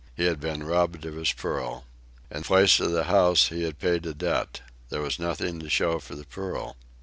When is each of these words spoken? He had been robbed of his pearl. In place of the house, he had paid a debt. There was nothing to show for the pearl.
He 0.15 0.25
had 0.25 0.39
been 0.39 0.63
robbed 0.63 1.05
of 1.05 1.13
his 1.13 1.31
pearl. 1.31 1.83
In 2.31 2.41
place 2.41 2.79
of 2.79 2.89
the 2.91 3.03
house, 3.03 3.49
he 3.49 3.65
had 3.65 3.77
paid 3.77 4.03
a 4.07 4.15
debt. 4.15 4.61
There 4.89 4.99
was 5.03 5.19
nothing 5.19 5.59
to 5.59 5.69
show 5.69 5.99
for 5.99 6.15
the 6.15 6.25
pearl. 6.25 6.75